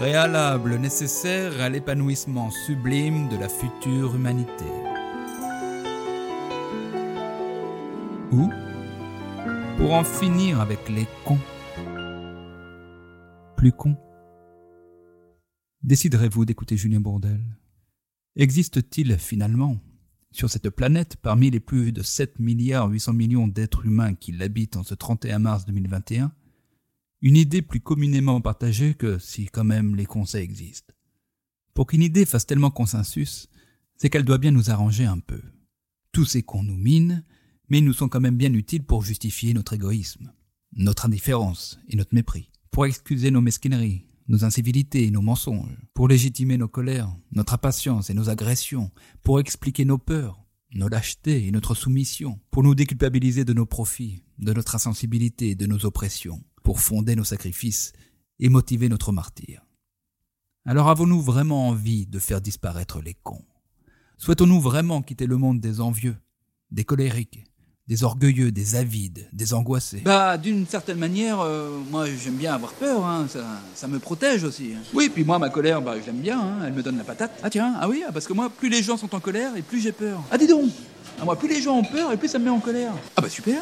[0.00, 4.64] préalable nécessaire à l'épanouissement sublime de la future humanité.
[8.32, 8.48] Ou
[9.76, 11.38] pour en finir avec les cons.
[13.58, 13.98] Plus cons.
[15.82, 17.42] Déciderez-vous d'écouter Julien Bourdel
[18.36, 19.76] Existe-t-il finalement,
[20.30, 24.78] sur cette planète, parmi les plus de 7 milliards 800 millions d'êtres humains qui l'habitent
[24.78, 26.32] en ce 31 mars 2021,
[27.22, 30.94] une idée plus communément partagée que si quand même les conseils existent.
[31.74, 33.48] Pour qu'une idée fasse tellement consensus,
[33.96, 35.40] c'est qu'elle doit bien nous arranger un peu.
[36.12, 37.22] Tous ces cons nous minent,
[37.68, 40.32] mais ils nous sont quand même bien utiles pour justifier notre égoïsme,
[40.72, 46.08] notre indifférence et notre mépris, pour excuser nos mesquineries, nos incivilités et nos mensonges, pour
[46.08, 48.90] légitimer nos colères, notre impatience et nos agressions,
[49.22, 50.42] pour expliquer nos peurs,
[50.72, 55.54] nos lâchetés et notre soumission, pour nous déculpabiliser de nos profits, de notre insensibilité et
[55.54, 57.90] de nos oppressions, pour fonder nos sacrifices
[58.38, 59.66] et motiver notre martyr.
[60.64, 63.44] Alors avons-nous vraiment envie de faire disparaître les cons?
[64.18, 66.14] Souhaitons-nous vraiment quitter le monde des envieux,
[66.70, 67.44] des colériques,
[67.88, 70.02] des orgueilleux, des avides, des angoissés?
[70.04, 74.44] Bah, d'une certaine manière, euh, moi j'aime bien avoir peur, hein, ça, ça me protège
[74.44, 74.74] aussi.
[74.76, 74.80] hein.
[74.94, 77.32] Oui, puis moi ma colère, bah, j'aime bien, hein, elle me donne la patate.
[77.42, 79.62] Ah tiens, ah oui, ah, parce que moi, plus les gens sont en colère et
[79.62, 80.22] plus j'ai peur.
[80.30, 80.70] Ah dis donc
[81.20, 82.92] ah, Moi, plus les gens ont peur et plus ça me met en colère.
[83.16, 83.60] Ah bah super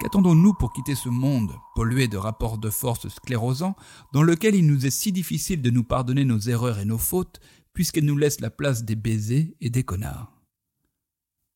[0.00, 3.74] Qu'attendons-nous pour quitter ce monde, pollué de rapports de force sclérosants,
[4.12, 7.40] dans lequel il nous est si difficile de nous pardonner nos erreurs et nos fautes,
[7.72, 10.32] puisqu'elles nous laissent la place des baisers et des connards?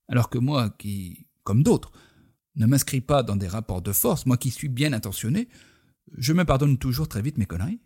[0.08, 1.92] Alors que moi, qui, comme d'autres,
[2.56, 5.48] ne m'inscris pas dans des rapports de force, moi qui suis bien intentionné,
[6.18, 7.80] je me pardonne toujours très vite mes conneries.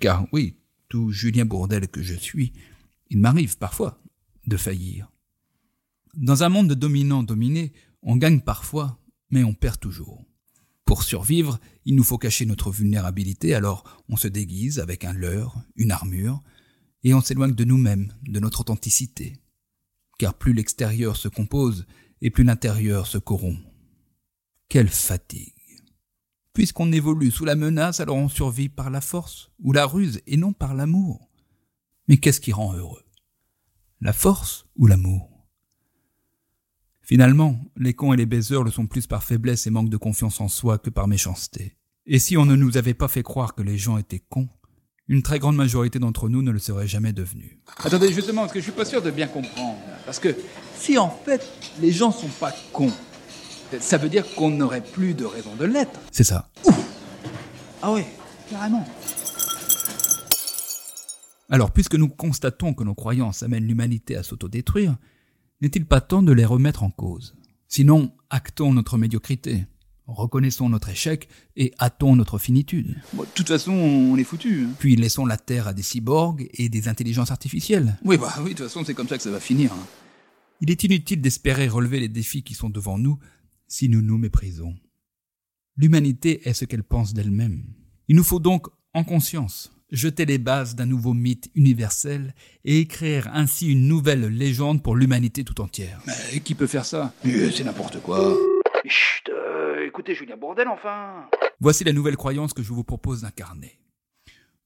[0.00, 2.52] Car oui, tout Julien Bourdel que je suis,
[3.08, 4.02] il m'arrive parfois
[4.48, 5.10] de faillir.
[6.14, 8.98] Dans un monde de dominant-dominé, on gagne parfois,
[9.34, 10.24] mais on perd toujours.
[10.84, 15.60] Pour survivre, il nous faut cacher notre vulnérabilité, alors on se déguise avec un leurre,
[15.74, 16.40] une armure,
[17.02, 19.42] et on s'éloigne de nous-mêmes, de notre authenticité.
[20.18, 21.84] Car plus l'extérieur se compose,
[22.20, 23.60] et plus l'intérieur se corrompt.
[24.68, 25.52] Quelle fatigue.
[26.52, 30.36] Puisqu'on évolue sous la menace, alors on survit par la force, ou la ruse, et
[30.36, 31.28] non par l'amour.
[32.06, 33.02] Mais qu'est-ce qui rend heureux?
[34.00, 35.33] La force ou l'amour?
[37.04, 40.40] Finalement, les cons et les baiseurs le sont plus par faiblesse et manque de confiance
[40.40, 41.76] en soi que par méchanceté.
[42.06, 44.48] Et si on ne nous avait pas fait croire que les gens étaient cons,
[45.08, 47.58] une très grande majorité d'entre nous ne le serait jamais devenus.
[47.84, 49.76] Attendez, justement, parce que je suis pas sûr de bien comprendre.
[50.06, 50.34] Parce que
[50.78, 51.46] si en fait
[51.80, 52.92] les gens sont pas cons,
[53.80, 56.00] ça veut dire qu'on n'aurait plus de raison de l'être.
[56.10, 56.50] C'est ça.
[57.82, 58.06] Ah ouais,
[58.50, 58.86] carrément.
[61.50, 64.96] Alors, puisque nous constatons que nos croyances amènent l'humanité à s'autodétruire,
[65.60, 67.34] n'est-il pas temps de les remettre en cause?
[67.68, 69.66] Sinon, actons notre médiocrité,
[70.06, 72.94] reconnaissons notre échec et hâtons notre finitude.
[73.14, 74.64] Bon, de toute façon, on est foutu.
[74.64, 74.74] hein.
[74.78, 77.98] Puis laissons la Terre à des cyborgs et des intelligences artificielles.
[78.04, 79.72] Oui, bah oui, de toute façon, c'est comme ça que ça va finir.
[79.72, 79.86] hein.
[80.60, 83.18] Il est inutile d'espérer relever les défis qui sont devant nous
[83.66, 84.74] si nous nous méprisons.
[85.76, 87.64] L'humanité est ce qu'elle pense d'elle-même.
[88.08, 92.34] Il nous faut donc, en conscience, jeter les bases d'un nouveau mythe universel
[92.64, 96.00] et écrire ainsi une nouvelle légende pour l'humanité tout entière.
[96.06, 97.12] Mais qui peut faire ça?
[97.22, 98.36] C'est n'importe quoi.
[98.86, 101.26] Chut, euh, écoutez Julien Bordel, enfin
[101.60, 103.78] Voici la nouvelle croyance que je vous propose d'incarner.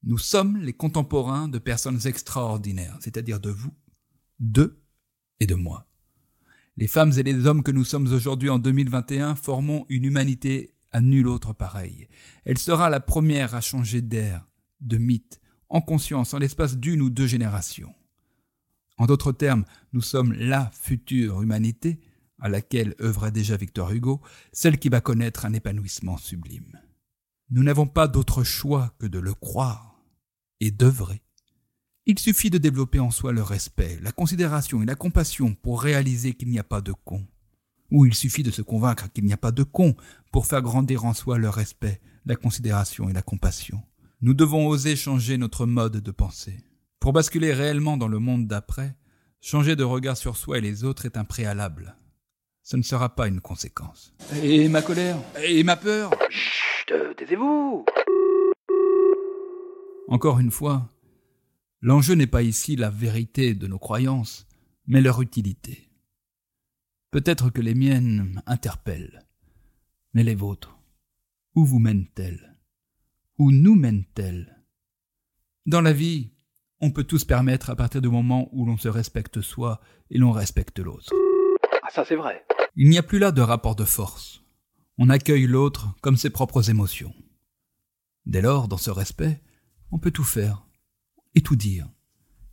[0.03, 3.73] Nous sommes les contemporains de personnes extraordinaires, c'est-à-dire de vous,
[4.39, 4.81] d'eux
[5.39, 5.85] et de moi.
[6.77, 11.01] Les femmes et les hommes que nous sommes aujourd'hui en 2021 formons une humanité à
[11.01, 12.07] nulle autre pareille.
[12.45, 14.48] Elle sera la première à changer d'air,
[14.81, 17.93] de mythe, en conscience, en l'espace d'une ou deux générations.
[18.97, 21.99] En d'autres termes, nous sommes la future humanité,
[22.39, 26.79] à laquelle œuvrait déjà Victor Hugo, celle qui va connaître un épanouissement sublime.
[27.49, 30.01] Nous n'avons pas d'autre choix que de le croire
[30.59, 31.23] et d'œuvrer.
[32.05, 36.33] Il suffit de développer en soi le respect, la considération et la compassion pour réaliser
[36.33, 37.27] qu'il n'y a pas de cons.
[37.91, 39.95] Ou il suffit de se convaincre qu'il n'y a pas de cons
[40.31, 43.81] pour faire grandir en soi le respect, la considération et la compassion.
[44.21, 46.57] Nous devons oser changer notre mode de pensée.
[46.99, 48.97] Pour basculer réellement dans le monde d'après,
[49.39, 51.95] changer de regard sur soi et les autres est un préalable.
[52.61, 54.13] Ce ne sera pas une conséquence.
[54.43, 57.85] Et ma colère Et ma peur Chut, euh, taisez-vous
[60.09, 60.89] Encore une fois,
[61.79, 64.47] l'enjeu n'est pas ici la vérité de nos croyances,
[64.85, 65.89] mais leur utilité.
[67.11, 69.25] Peut-être que les miennes interpellent,
[70.13, 70.77] mais les vôtres,
[71.55, 72.58] où vous mènent-elles?
[73.39, 74.53] Où nous mènent-elles
[75.65, 76.31] Dans la vie,
[76.81, 79.79] on peut tout se permettre à partir du moment où l'on se respecte soi
[80.11, 81.13] et l'on respecte l'autre.
[81.81, 82.45] Ah, ça c'est vrai.
[82.75, 84.43] Il n'y a plus là de rapport de force.
[84.97, 87.13] On accueille l'autre comme ses propres émotions.
[88.25, 89.41] Dès lors, dans ce respect,
[89.91, 90.65] on peut tout faire
[91.33, 91.87] et tout dire.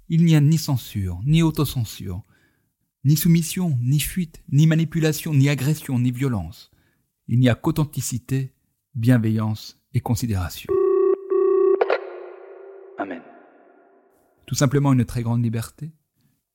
[0.08, 2.22] Il n'y a ni censure, ni autocensure,
[3.04, 6.70] ni soumission, ni fuite, ni manipulation, ni agression, ni violence.
[7.26, 8.54] Il n'y a qu'authenticité,
[8.94, 10.75] bienveillance et considération.
[14.46, 15.92] Tout simplement une très grande liberté,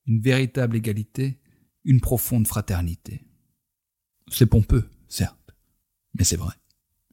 [0.06, 1.40] une véritable égalité,
[1.84, 3.26] une profonde fraternité.
[4.30, 5.56] C'est pompeux, certes,
[6.14, 6.54] mais c'est vrai.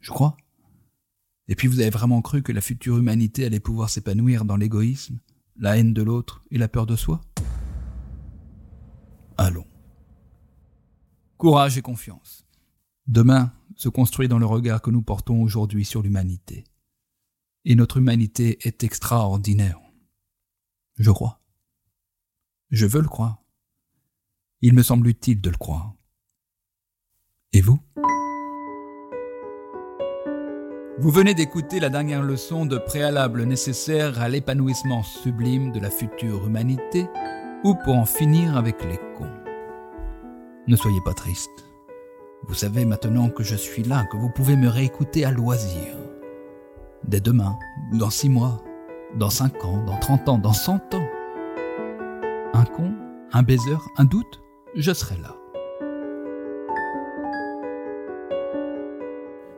[0.00, 0.36] Je crois.
[1.48, 5.18] Et puis vous avez vraiment cru que la future humanité allait pouvoir s'épanouir dans l'égoïsme,
[5.56, 7.20] la haine de l'autre et la peur de soi?
[9.36, 9.66] Allons.
[11.36, 12.46] Courage et confiance.
[13.06, 16.64] Demain se construit dans le regard que nous portons aujourd'hui sur l'humanité.
[17.64, 19.78] Et notre humanité est extraordinaire.
[20.98, 21.40] Je crois.
[22.70, 23.42] Je veux le croire.
[24.60, 25.94] Il me semble utile de le croire.
[27.52, 27.78] Et vous?
[30.98, 36.44] Vous venez d'écouter la dernière leçon de préalable nécessaire à l'épanouissement sublime de la future
[36.44, 37.06] humanité,
[37.62, 39.32] ou pour en finir avec les cons.
[40.66, 41.48] Ne soyez pas triste.
[42.42, 45.96] Vous savez maintenant que je suis là, que vous pouvez me réécouter à loisir.
[47.04, 47.56] Dès demain,
[47.92, 48.60] dans six mois,
[49.16, 51.08] dans cinq ans, dans trente ans, dans cent ans.
[52.54, 52.92] Un con,
[53.32, 54.40] un baiser, un doute,
[54.74, 55.34] je serai là.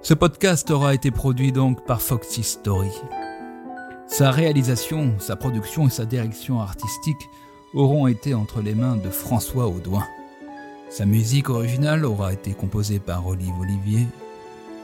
[0.02, 2.92] Ce podcast aura été produit donc par Foxy Story.
[4.06, 7.28] Sa réalisation, sa production et sa direction artistique
[7.74, 10.04] auront été entre les mains de François Audouin.
[10.88, 14.06] Sa musique originale aura été composée par Olive Olivier.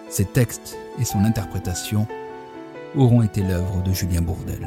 [0.09, 2.07] Ses textes et son interprétation
[2.95, 4.67] auront été l'œuvre de Julien Bourdel.